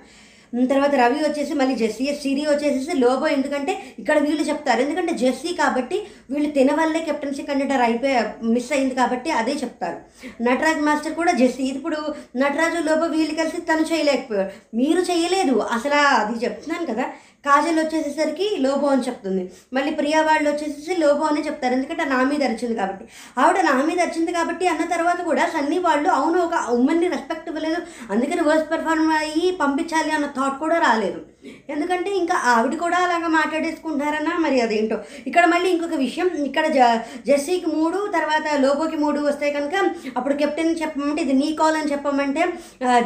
[0.71, 4.81] తర్వాత రవి వచ్చేసి మళ్ళీ జెస్సీ సిరి వచ్చేసి లోబో ఎందుకంటే ఇక్కడ వీళ్ళు చెప్తారు.
[4.81, 5.97] ఎందుకంటే జెస్సీ కాబట్టి
[6.31, 8.17] వీళ్ళు తినవల్లే కెప్టెన్సీ కండక్టర్ అయిపోయి
[8.53, 9.97] మిస్ అయింది కాబట్టి అదే చెప్తారు.
[10.43, 11.63] నటరాజ్ మాస్టర్ కూడా జెస్సీ.
[11.63, 11.99] ఇప్పుడు
[12.41, 14.51] నటరాజు లోబో వీళ్ళు కలిసి తను చేయలేకపోయారు.
[14.81, 15.55] మీరు చేయలేదు.
[15.77, 17.07] అసలు అది చెప్తున్నాను కదా.
[17.45, 19.51] కాజల్ వచ్చేసేసరికి లోబో అని చెప్తుంది.
[19.73, 21.73] మళ్ళీ ప్రియా వాళ్ళు వచ్చేసేసి లోబో అని చెప్తారు.
[21.73, 23.05] ఎందుకంటే నా మీద అరిచింది కాబట్టి.
[23.37, 27.81] ఆవిడ నా మీద అరిచింది కాబట్టి అన్న తర్వాత కూడా సన్నీ వాళ్ళు అవును ఒక ఉమ్మన్ని రెస్పెక్ట్ ఇవ్వలేదు.
[28.11, 31.21] అందుకని వర్స్ పెర్ఫార్మ్ అయ్యి పంపించాలి అన్న థాట్ కూడా రాలేదు.
[31.69, 34.97] ఎందుకంటే ఇంకా ఆవిడ కూడా అలాగా మాట్లాడేసుకుంటారన్నా మరి అదేంటో
[35.27, 36.79] ఇక్కడ మళ్ళీ ఇంకొక విషయం ఇక్కడ జ
[37.27, 39.75] జెస్సీకి మూడు తర్వాత లోబోకి మూడు వస్తే కనుక
[40.17, 42.45] అప్పుడు కెప్టెన్ చెప్పమంటే ఇది నీ కాల్ అని చెప్పమంటే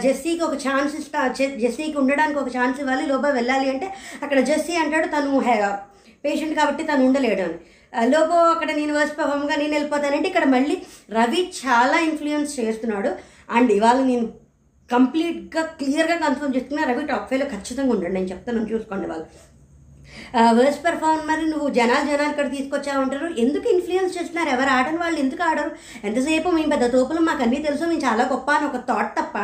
[0.01, 1.27] జెస్సీకి ఒక ఛాన్స్ ఇస్తా
[1.57, 5.41] జెస్సీకి ఉండడానికి ఒక ఛాన్స్ ఇవ్వాలి లోబో వెళ్ళాలి అంటే అక్కడ జెస్సీ అంటాడు తను
[6.25, 7.57] పేషెంట్ కాబట్టి తను ఉండలేడు అని.
[8.09, 10.75] లోబో అక్కడ నేను వర్స్ పర్ఫామ్గా నేను వెళ్ళిపోతానంటే ఇక్కడ మళ్ళీ
[11.11, 13.11] రవి చాలా ఇన్ఫ్లుయెన్స్ చేస్తున్నాడు.
[13.49, 14.27] అండ్ ఇవాళ నేను
[14.93, 18.15] కంప్లీట్గా క్లియర్గా కన్ఫర్మ్ చేస్తున్నారు రవి టాప్ ఫైవ్లో ఖచ్చితంగా ఉండండి.
[18.17, 19.27] నేను చెప్తాను చూసుకోండి వాళ్ళు
[20.57, 20.79] వర్స్
[21.29, 24.49] మరి నువ్వు జనాలు జనాలు ఇక్కడ తీసుకొచ్చావుంటారు ఎందుకు ఇన్ఫ్లుయెన్స్ చేస్తున్నారు?
[24.55, 25.71] ఎవరు ఆడని వాళ్ళు ఎందుకు ఆడరు?
[26.07, 29.35] ఎంతసేపు మేము పెద్ద తోపులు మాకు అన్నీ తెలుసు మేము చాలా గొప్ప అని ఒక థాట్ తప్ప.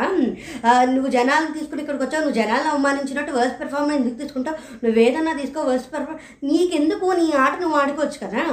[0.94, 4.58] నువ్వు జనాలు తీసుకుని ఇక్కడికి వచ్చావు నువ్వు జనాలను అవమానించినట్టు వర్స్ పెర్ఫార్మర్ ఎందుకు తీసుకుంటావు?
[4.84, 8.44] నువ్వు ఏదన్నా తీసుకో వర్స్ పెర్ఫార్మ్ నీకెందుకు నీ ఆట నువ్వు ఆడుకోవచ్చు కదా?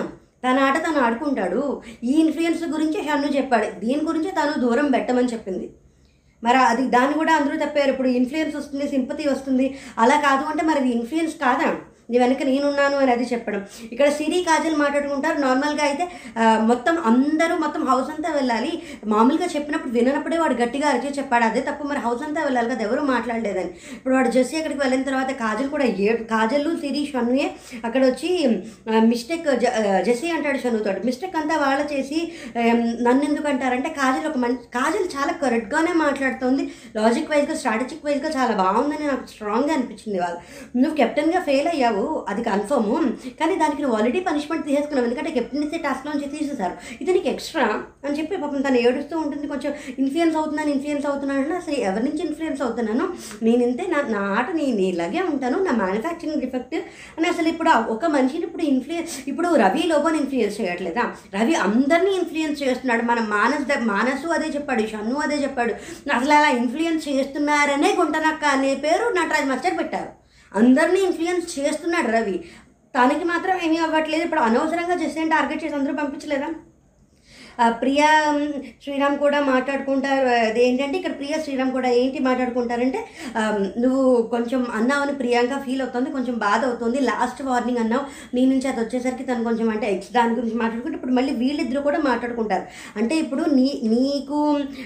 [0.45, 1.63] తన ఆట తను ఆడుకుంటాడు.
[2.09, 3.69] ఈ ఇన్ఫ్లుయెన్స్ గురించి షన్ను చెప్పాడు.
[3.85, 5.67] దీని గురించి తను దూరం పెట్టమని చెప్పింది.
[6.43, 7.89] మరి అది దాన్ని కూడా అందరూ తప్పారు.
[7.89, 9.77] ఇప్పుడు ఇన్ఫ్లుయెన్స్ వస్తుంది సింపతి వస్తుంది.
[9.97, 11.69] అలా కాదు అంటే మరి అది ఇన్ఫ్లుయెన్స్ కాదా?
[12.11, 13.61] నీ వెనక నేనున్నాను అని అది చెప్పడం.
[13.93, 15.37] ఇక్కడ సిరి కాజల్ మాట్లాడుకుంటారు.
[15.45, 16.05] నార్మల్గా అయితే
[16.71, 18.71] మొత్తం అందరూ మొత్తం హౌస్ అంతా వెళ్ళాలి.
[19.13, 21.45] మామూలుగా చెప్పినప్పుడు విననప్పుడే వాడు గట్టిగా అరిచి చెప్పాడు.
[21.49, 23.71] అదే తప్పు మరి హౌస్ అంతా వెళ్ళాలి కదా ఎవరు మాట్లాడలేదని.
[23.97, 27.47] ఇప్పుడు వాడు జెస్సీ అక్కడికి వెళ్ళిన తర్వాత కాజల్ కూడా ఏ కాజల్ సిరి షన్నుయే
[27.87, 28.29] అక్కడ వచ్చి
[29.11, 29.47] మిస్టేక్
[30.07, 32.19] జెస్సీ అంటాడు షన్నుతో మిస్టేక్ అంతా వాళ్ళ చేసి
[33.05, 36.63] నన్ను ఎందుకు అంటారంటే కాజల్ ఒక మంచి కాజల్ చాలా కరెక్ట్గానే మాట్లాడుతుంది.
[36.99, 40.39] లాజిక్ వైజ్గా స్ట్రాటజిక్ వైజ్గా చాలా బాగుందని నాకు స్ట్రాంగ్గా అనిపించింది వాళ్ళు.
[40.81, 42.00] నువ్వు కెప్టెన్గా ఫెయిల్ అయ్యావు.
[42.29, 42.89] అది కన్ఫర్మ్
[43.39, 45.05] కానీ దానికి నువ్వు ఆల్రెడీ పనిష్మెంట్ తీసేసుకున్నావు.
[45.07, 46.75] ఎందుకంటే కెప్టెన్సీ టాస్క్లోంచి తీసేశారు.
[47.01, 47.67] ఇది నీకు ఎక్స్ట్రా
[48.05, 52.27] అని చెప్పి పాపం తను ఏడుస్తూ ఉంటుంది కొంచెం ఇన్ఫ్లుయెన్స్ అవుతున్నాను ఇన్ఫ్లుయెన్స్ అవుతున్నాను అంటే అసలు ఎవరి నుంచి
[52.27, 53.07] ఇన్ఫ్లుయెన్స్ అవుతున్నాను
[53.43, 56.75] నేను ఇంతే నా నా ఆట నేను ఇలాగే ఉంటాను నా మ్యానుఫ్యాక్చరింగ్ డిఫెక్ట్
[57.17, 61.03] అని అసలు ఇప్పుడు ఒక మనిషిని ఇప్పుడు ఇన్ఫ్లుయెన్స్ ఇప్పుడు రవి లోబోని ఇన్ఫ్లుయెన్స్ చేయట్లేదా?
[61.39, 63.01] రవి అందరినీ ఇన్ఫ్లుయెన్స్ చేస్తున్నాడు.
[63.01, 65.73] మన మానస్ మానసు అదే చెప్పాడు షన్ను అదే చెప్పాడు.
[66.13, 70.20] అసలు అలా ఇన్ఫ్లుయెన్స్ చేస్తున్నారనే గుంటనక్క అనే పేరు నటరాజ్ మాస్టర్ పెట్టారు.
[70.55, 72.37] అందరినీ ఇన్ఫ్లుయెన్స్ చేస్తున్నాడు రవి.
[72.95, 74.23] తనకి మాత్రం ఏమీ అవ్వట్లేదు.
[74.23, 76.49] ఇప్పుడు అనవసరంగా జస్ట్ టార్గెట్ చేసి అందరూ పంపించలేదా?
[77.81, 78.09] ప్రియా
[78.83, 80.27] శ్రీరామ్ కూడా మాట్లాడుకుంటారు.
[80.27, 82.99] అదేంటంటే ఏంటంటే ఇక్కడ ప్రియా శ్రీరామ్ కూడా ఏంటి మాట్లాడుకుంటారంటే
[83.83, 88.03] నువ్వు కొంచెం అన్నావని ప్రియాంక ఫీల్ అవుతుంది కొంచెం బాధ అవుతుంది లాస్ట్ వార్నింగ్ అన్నావు.
[88.35, 91.99] నీ నుంచి అది వచ్చేసరికి తను కొంచెం అంటే ఎక్స్ దాని గురించి మాట్లాడుకుంటే ఇప్పుడు మళ్ళీ వీళ్ళిద్దరూ కూడా
[92.09, 92.65] మాట్లాడుకుంటారు.
[92.97, 94.39] అంటే ఇప్పుడు నీ నీకు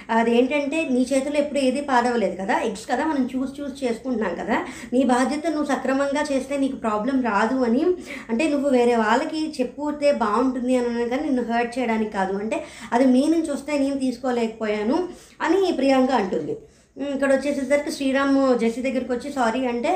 [0.10, 2.58] అదేంటంటే నీ చేతిలో ఎప్పుడు ఏది పాడవలేదు కదా?
[2.69, 3.06] ఎక్స్ కదా?
[3.06, 4.58] మనం చూస్ చూస్ చేసుకుంటున్నాం కదా?
[4.93, 7.84] నీ బాధ్యత నువ్వు సక్రమంగా చేస్తే నీకు ప్రాబ్లం రాదు అని
[8.30, 12.34] అంటే నువ్వు వేరే వాళ్ళకి చెప్పుతే బాగుంటుంది అని కానీ నిన్ను హర్ట్ చేయడానికి కాదు.
[12.43, 12.55] అంటే
[12.94, 14.98] అది మీ నుంచి వస్తే నేను తీసుకోలేకపోయాను
[15.41, 16.56] అని ప్రియాంక అంటుంది.
[16.98, 19.91] ఇక్కడ వచ్చేసేసరికి శ్రీరామ్ జెస్సీ దగ్గరికి వచ్చి సారీ అంటే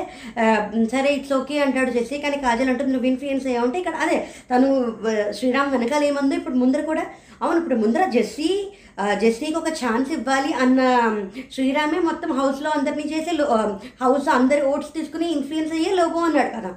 [0.92, 4.18] సరే ఇట్స్ ఓకే అంటాడు జెస్సీ కానీ కాజల్ అంటుంది నువ్వు ఇన్ఫ్లుయెన్స్ అయ్యావంటే ఇక్కడ అదే
[4.50, 4.68] తను
[5.38, 6.34] శ్రీరామ్ వెనకాల ఏమందో?
[6.34, 7.04] ఇప్పుడు ముందర కూడా
[7.40, 8.50] అవును ఇప్పుడు ముందర జెస్సీ
[9.20, 10.80] జెస్సీకి ఒక ఛాన్స్ ఇవ్వాలి అన్న
[11.52, 13.50] శ్రీరామే మొత్తం హౌస్లో అందరినీ చేసి లో-
[14.02, 16.72] హౌస్ అందరి ఓట్స్ తీసుకుని ఇన్ఫ్లుయెన్స్ అయ్యే లోగో అన్నాడు కదా.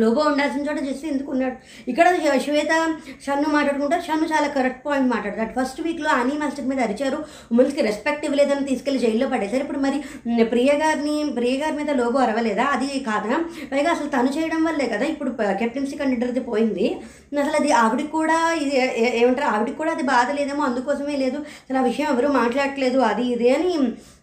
[0.00, 1.56] లోబో ఉండాల్సిన చోట జస్ట్ ఎందుకు ఉన్నాడు?
[1.90, 2.06] ఇక్కడ
[2.44, 2.72] శ్వేత
[3.24, 5.52] షన్ను మాట్లాడుకుంటారు షన్ను చాలా కరెక్ట్ పాయింట్ మాట్లాడతాడు.
[5.58, 7.18] ఫస్ట్ వీక్లో అనీ మాస్టర్ మీద అరిచారు
[7.52, 9.62] ఉమెన్స్కి రెస్పెక్ట్ ఇవ్వలేదని తీసుకెళ్ళి జైల్లో పడేశారు.
[9.66, 12.64] ఇప్పుడు మరి ప్రియగారిని ప్రియ గారిని ప్రియ గారి మీద లోబో అరవలేదా?
[12.76, 13.34] అది కాదా.
[13.72, 16.86] పైగా అసలు తను చేయడం వల్లే కదా ఇప్పుడు కెప్టెన్సీ కండిడర్ది పోయింది.
[17.42, 18.74] అసలు అది ఆవిడకి కూడా ఇది
[19.20, 19.48] ఏమంటారు?
[19.54, 21.38] ఆవిడకి కూడా అది బాధ లేదేమో అందుకోసమే లేదు.
[21.64, 23.72] అసలు ఆ విషయం ఎవరు మాట్లాడట్లేదు అది ఇది అని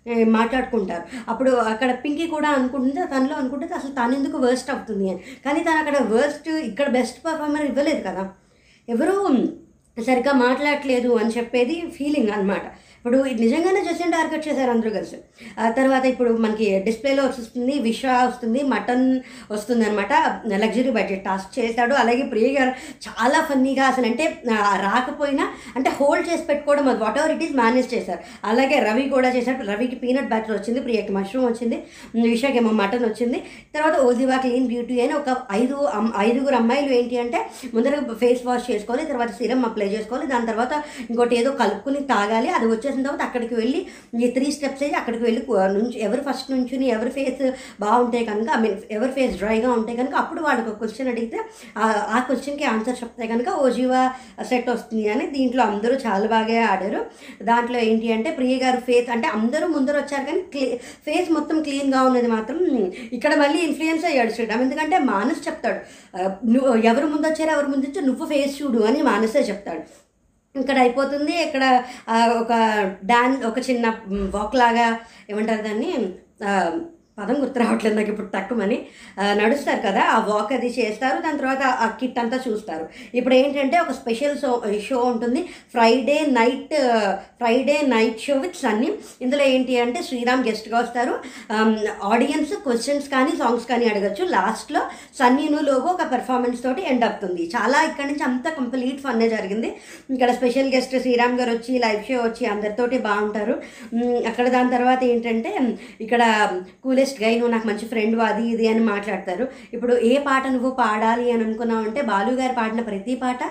[0.07, 1.03] మాట్లాడుకుంటారు.
[1.29, 5.21] అప్పుడు అక్కడ పింకీ కూడా అనుకుంటుంది తనలో అనుకుంటుంది అసలు తను ఎందుకు వర్స్ట్ అవుతుంది అని.
[5.45, 8.29] కానీ తను అక్కడ వర్స్ట్ ఇక్కడ బెస్ట్ పర్ఫార్మర్ ఇవ్వలేదు కదా.
[8.87, 9.15] ఎవరూ
[10.05, 12.65] సరిగ్గా మాట్లాడట్లేదు అని చెప్పేది ఫీలింగ్ అన్నమాట.
[12.99, 15.17] ఇప్పుడు ఇది నిజంగానే జస్టిన్ టార్గెట్ చేశారు అందరూ కలిసి.
[15.63, 19.05] ఆ తర్వాత ఇప్పుడు మనకి డిస్ప్లేలో వస్తుంది విశ్వ వస్తుంది మటన్
[19.53, 20.13] వస్తుంది అనమాట
[20.63, 21.93] లగ్జరీ బడ్జెట్ టాస్క్ చేశాడు.
[22.01, 22.71] అలాగే ప్రియ గారు
[23.05, 24.25] చాలా ఫన్నీగా అసలు అంటే
[24.87, 25.45] రాకపోయినా
[25.77, 28.21] అంటే హోల్డ్ చేసి పెట్టుకోవడం అది whatever it is manage చేశారు.
[28.51, 29.63] అలాగే రవి కూడా చేశాడు.
[29.71, 31.79] రవికి పీనట్ బ్యాటర్ వచ్చింది ప్రియకి మష్రూమ్ వచ్చింది
[32.33, 33.41] విశాఖ మటన్ వచ్చింది.
[33.77, 35.77] తర్వాత ఓజివా క్లీన్ బ్యూటీ అని ఒక ఐదు
[36.27, 37.41] ఐదుగురు అమ్మాయిలు ఏంటి అంటే
[37.73, 40.27] ముందర ఫేస్ వాష్ చేసుకోవాలి తర్వాత సిరం అప్లై చేసుకోవాలి.
[40.33, 40.73] దాని తర్వాత
[41.09, 42.51] ఇంకోటి ఏదో కలుపుకుని తాగాలి.
[42.59, 43.79] అది వచ్చేసిన తర్వాత అక్కడికి వెళ్ళి
[44.33, 45.41] త్రీ స్టెప్స్ అయ్యి అక్కడికి వెళ్ళి
[45.75, 47.41] నుంచి ఎవరు ఫస్ట్ నుంచుని ఎవరి ఫేస్
[47.81, 51.37] బాగుంటే కనుక ఐ మీన్ ఎవరి ఫేస్ డ్రైగా ఉంటే కనుక అప్పుడు వాళ్ళకి ఒక క్వశ్చన్ అడిగితే
[51.79, 51.93] ఆ-
[52.27, 54.01] క్వశ్చన్కి ఆన్సర్ చెప్తే కనుక ఓజీవా
[54.43, 57.01] సెట్ వస్తుంది అని దీంట్లో అందరూ చాలా బాగా ఆడారు.
[57.43, 60.65] దాంట్లో ఏంటి అంటే ప్రియ గారు ఫేస్ అంటే అందరూ ముందర వచ్చారు కానీ క్లీ
[61.05, 62.59] ఫేస్ మొత్తం క్లీన్గా ఉన్నది మాత్రం
[63.13, 65.79] ఇక్కడ మళ్ళీ ఇన్ఫ్లుయెన్స్ అయ్యాడు శ్రీరామ్ ఎందుకంటే మానస్ చెప్తాడు
[66.47, 69.81] నువ్వు ఎవరు ముందు వచ్చారు ఎవరు ముందు నువ్వు ఫేస్ చూడు అని మానసే చెప్తాడు.
[70.55, 71.33] ఇక్కడ అయిపోతుంది.
[71.47, 71.83] ఇక్కడ
[72.41, 72.53] ఒక
[73.03, 73.87] డాన్ ఒక చిన్న
[74.35, 74.87] వాక్ లాగా
[75.29, 75.91] ఏమంటారు దాన్ని?
[77.19, 78.77] పదం గుర్తు రావట్లేదు నాకు ఇప్పుడు తక్కువని
[79.41, 82.85] నడుస్తారు కదా ఆ వాక్ అది చేస్తారు దాని తర్వాత ఆ కిట్ అంతా చూస్తారు.
[83.19, 84.51] ఇప్పుడు ఏంటంటే ఒక స్పెషల్ షో
[84.87, 85.41] షో ఉంటుంది
[85.75, 86.75] Friday night
[87.41, 88.89] Friday night show with Sunny
[89.25, 91.13] ఇందులో ఏంటి అంటే శ్రీరామ్ గెస్ట్గా వస్తారు.
[92.11, 94.23] ఆడియన్స్ క్వశ్చన్స్ కానీ సాంగ్స్ కానీ అడగచ్చు.
[94.35, 94.81] లాస్ట్లో
[95.19, 99.69] సన్నీను లోగో ఒక పెర్ఫార్మెన్స్ తోటి ఎండ్ అవుతుంది చాలా ఇక్కడ నుంచి అంత కంప్లీట్ ఫన్నే జరిగింది.
[100.15, 103.55] ఇక్కడ స్పెషల్ గెస్ట్ శ్రీరామ్ గారు వచ్చి లైవ్ షో వచ్చి అందరితోటి బాగుంటారు.
[104.31, 105.51] అక్కడ దాని తర్వాత ఏంటంటే
[106.05, 106.21] ఇక్కడ
[107.09, 109.45] కూలెస్ట్ గై నువ్వు నాకు మంచి ఫ్రెండ్ అది ఇది అని మాట్లాడతారు.
[109.75, 113.41] ఇప్పుడు ఏ పాట నువ్వు పాడాలి అని అనుకున్నావు అంటే బాలు గారు పాడిన ప్రతి పాట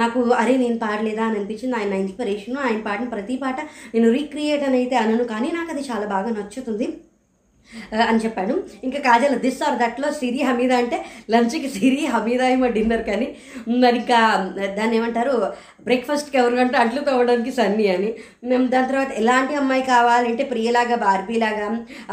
[0.00, 1.76] నాకు అరే నేను పాడలేదా అని అనిపించింది.
[1.80, 3.58] ఆయన ఇన్స్పిరేషన్ ఆయన పాడిన ప్రతి పాట
[3.94, 5.26] నేను రీక్రియేట్ అని అయితే అనను.
[5.34, 6.88] కానీ నాకు అది చాలా బాగా నచ్చుతుంది.
[8.08, 8.54] అని చెప్పాను.
[8.86, 10.98] ఇంకా కాజల్ దిస్ ఆర్ దట్లో సిరి హమీదా అంటే
[11.32, 13.28] లంచ్కి సిరి హమీదా ఏమో డిన్నర్ కానీ
[13.84, 14.20] మరి ఇంకా
[14.78, 15.34] దాన్ని ఏమంటారు
[15.88, 18.08] బ్రేక్ఫాస్ట్కి ఎవరికంటే అంట్లు తవ్వడానికి సన్నీ అని.
[18.50, 21.66] మేము దాని తర్వాత ఎలాంటి అమ్మాయి కావాలంటే ప్రియలాగా బార్బీలాగా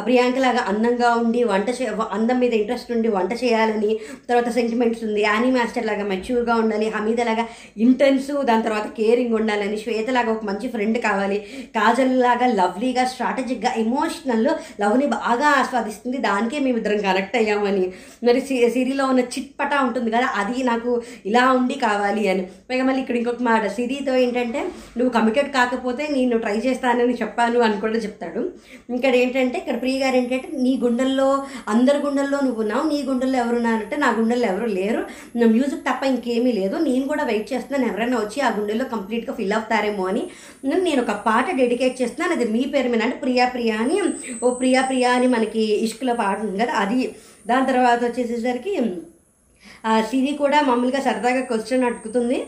[0.07, 1.85] ప్రియాంకలాగా అందంగా ఉండి వంట చే
[2.17, 3.91] అందం మీద ఇంట్రెస్ట్ ఉండి వంట చేయాలని
[4.29, 5.19] తర్వాత సెంటిమెంట్స్ ఉంది.
[5.29, 7.45] యానీ మాస్టర్ లాగా మెచ్యూర్గా ఉండాలి హమీదలాగా
[7.87, 11.39] ఇంటెన్స్ దాని తర్వాత కేరింగ్ ఉండాలని శ్వేతలాగా ఒక మంచి ఫ్రెండ్ కావాలి
[11.77, 14.49] కాజల్ లాగా లవ్లీగా స్ట్రాటజిక్గా ఎమోషనల్
[14.83, 16.17] లవ్ని బాగా ఆస్వాదిస్తుంది.
[16.17, 17.93] దానికే మేము ఇద్దరం కనెక్ట్ అయ్యామని.
[18.23, 22.43] మరి సి సిరిలో ఉన్న చిట్పటా ఉంటుంది కదా అది నాకు ఇలా ఉండి కావాలి అని.
[22.43, 24.59] పైగా మళ్ళీ ఇక్కడ ఇంకొక మాట సిరితో ఏంటంటే
[24.97, 28.51] నువ్వు కమిటెడ్ కాకపోతే నేను ట్రై చేస్తానని చెప్పాను అని కూడా చెప్తాడు.
[28.95, 33.55] ఇక్కడ ఏంటంటే ఇక్కడ ప్రియ గారు ఏంటంటే నీ గుండెల్లో అందరి గుండెల్లో నువ్వు ఉన్నావు నీ గుండెల్లో ఎవరు
[33.55, 35.05] ఉన్నారంటే నా గుండెల్లో ఎవరు లేరు.
[35.35, 36.75] నా మ్యూజిక్ తప్ప ఇంకేమీ లేదు.
[36.75, 37.91] నేను కూడా వెయిట్ చేస్తున్నాను.
[37.91, 40.27] ఎవరైనా వచ్చి ఆ గుండెల్లో కంప్లీట్గా ఫిల్ అవుతారేమో అని.
[40.65, 42.41] నేను ఒక పాట డెడికేట్ చేస్తున్నాను.
[42.41, 44.01] అది మీ పేరు మీద అంటే ప్రియా ప్రియా అని.
[44.43, 46.99] ఓ ప్రియా ప్రియా అని మనకి ఇష్కులో పాట ఉంది కదా అది.
[47.47, 48.73] దాని తర్వాత వచ్చేసేసరికి
[50.09, 52.39] సిరి కూడా మామూలుగా సరదాగా క్వశ్చన్ అడుగుతుంది.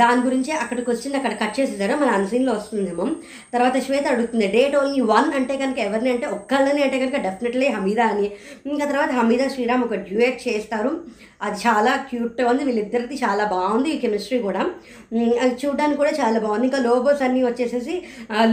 [0.00, 1.94] దాని గురించి అక్కడికి వచ్చింది అక్కడ కట్ చేసేసారు.
[2.00, 3.04] మన అన్సీన్లో వస్తుందేమో.
[3.52, 8.06] తర్వాత శ్వేత అడుగుతుంది డేట్ ఓన్లీ వన్ అంటే కనుక ఎవరిని అంటే ఒక్కళ్ళని అంటే కనుక డెఫినెట్లీ హమీదా
[8.14, 8.26] అని.
[8.70, 10.92] ఇంకా తర్వాత హమీదా శ్రీరామ్ ఒక డ్యూయట్ చేస్తారు.
[11.46, 12.64] అది చాలా క్యూట్గా ఉంది.
[12.64, 14.62] వీళ్ళిద్దరిది చాలా బాగుంది ఈ కెమిస్ట్రీ కూడా.
[15.44, 16.66] అది చూడడానికి కూడా చాలా బాగుంది.
[16.66, 17.94] ఇంకా లోబో సన్నీ వచ్చేసేసి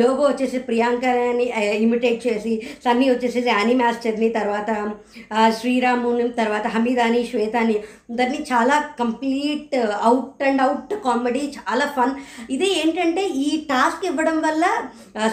[0.01, 1.45] లోబో వచ్చేసి ప్రియాంకని
[1.86, 2.53] ఇమిటేట్ చేసి
[2.86, 4.69] సన్నీ వచ్చేసేసి యానీ మాస్టర్ని తర్వాత
[5.60, 7.77] శ్రీరాముని తర్వాత హమీదాని శ్వేతాని
[8.12, 9.75] దాన్ని చాలా complete
[10.10, 12.13] out and out comedy చాలా ఫన్
[12.56, 14.65] ఇది ఏంటంటే ఈ టాస్క్ ఇవ్వడం వల్ల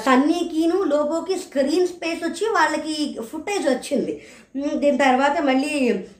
[0.06, 2.96] సన్నీకిను లోబోకి స్క్రీన్ స్పేస్ వచ్చి వాళ్ళకి
[3.30, 4.14] ఫుటేజ్ వచ్చింది.
[4.82, 5.72] దీని తర్వాత మళ్ళీ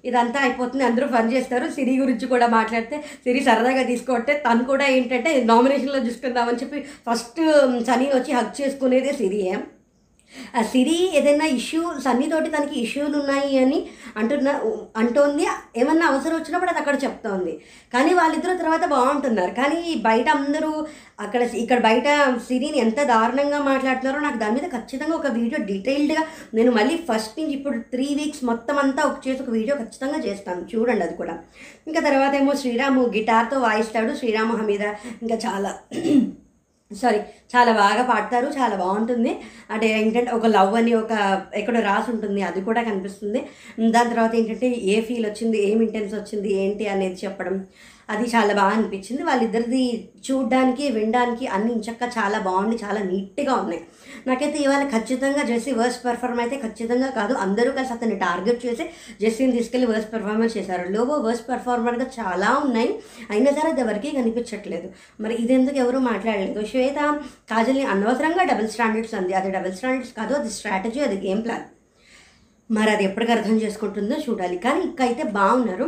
[0.09, 1.67] ఇదంతా అయిపోతుంది అందరూ ఫన్ చేస్తారు.
[1.77, 7.41] సిరి గురించి కూడా మాట్లాడితే సిరి సరదాగా తీసుకుంటే తను కూడా ఏంటంటే నామినేషన్లో చూసుకుందామని చెప్పి ఫస్ట్
[7.89, 9.55] సనీ వచ్చి హక్ చేసుకునేదే సిరియే.
[10.59, 14.49] ఆ సిరి ఏదైనా ఇష్యూ సన్నీతోటి తనకి ఇష్యూలు ఉన్నాయి అని అంటున్న
[14.97, 15.47] అంటోంది.
[15.77, 17.53] ఏమన్నా అవసరం వచ్చినప్పుడు అది అక్కడ చెప్తోంది.
[17.95, 19.51] కానీ వాళ్ళిద్దరూ తర్వాత బాగుంటున్నారు.
[19.51, 20.87] కానీ బయట అందరూ
[21.21, 22.05] అక్కడ ఇక్కడ బయట
[22.49, 27.53] సిరిని ఎంత దారుణంగా మాట్లాడుతున్నారో నాకు దాని మీద ఖచ్చితంగా ఒక వీడియో డీటెయిల్డ్గా నేను మళ్ళీ ఫస్ట్ నుంచి
[27.53, 30.67] ఇప్పుడు త్రీ వీక్స్ మొత్తం అంతా ఒక చేసి ఒక వీడియో ఖచ్చితంగా చేస్తాను.
[30.75, 31.39] చూడండి అది కూడా.
[31.87, 34.15] ఇంకా తర్వాత ఏమో శ్రీరాము గిటార్తో వాయిస్తాడు.
[34.17, 34.81] శ్రీరాము హమీద
[35.23, 35.73] ఇంకా చాలా
[37.03, 37.21] సారీ
[37.55, 39.37] చాలా బాగా పాడతారు చాలా బాగుంటుంది.
[39.71, 41.13] అంటే ఏంటంటే ఒక లవ్ అని ఒక
[41.55, 43.43] ఎక్కడో రాసి ఉంటుంది అది కూడా కనిపిస్తుంది.
[43.91, 47.65] దాని తర్వాత ఏంటంటే ఏ ఫీల్ వచ్చింది ఏం ఇంటెన్స్ వచ్చింది ఏంటి అనేది చెప్పడం.
[48.11, 49.23] అది చాలా బాగా అనిపించింది.
[49.23, 53.83] వాళ్ళిద్దరిది చూడడానికి వినడానికి అన్ని ఇంచక్క చాలా బాగుంది చాలా నీట్గా ఉన్నాయి.
[54.27, 57.35] నాకైతే ఇవాళ ఖచ్చితంగా జెస్సీ వర్స్ పెర్ఫార్మ్ అయితే ఖచ్చితంగా కాదు.
[57.35, 58.85] అందరూ కలిసి అతన్ని టార్గెట్ చేసి
[59.21, 60.93] జెస్సీని తీసుకెళ్ళి వర్స్ పెర్ఫార్మెన్స్ చేశారు.
[60.93, 62.95] లోబో వర్స్ పెర్ఫార్మర్గా చాలా ఉన్నాయి.
[63.31, 64.91] అయినా సరే అది ఎవరికీ కనిపించట్లేదు.
[65.21, 66.67] మరి ఇదెందుకు ఎవరు మాట్లాడలేదు?
[66.67, 69.35] శ్వేత కాజల్ని అనవసరంగా డబుల్ స్టాండర్డ్స్ అంది.
[69.41, 71.67] అది డబుల్ స్టాండర్డ్స్ కాదు అది స్ట్రాటజీ అది గేమ్ ప్లాన్.
[72.71, 74.57] మరి అది ఎప్పటికి అర్థం చేసుకుంటుందో చూడాలి.
[74.65, 75.87] కానీ ఇక్కడైతే బాగున్నారు.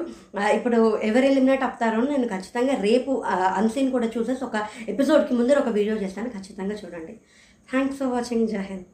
[0.58, 3.12] ఇప్పుడు ఎవరు ఎలిమినేట్ అవుతారో నేను ఖచ్చితంగా రేపు
[3.60, 4.58] అన్సీన్ కూడా చూసేసి ఒక
[4.92, 6.30] ఎపిసోడ్కి ముందర ఒక వీడియో చేస్తాను.
[6.36, 7.16] ఖచ్చితంగా చూడండి.
[7.72, 8.46] Thanks for watching.
[8.54, 8.84] జహెన్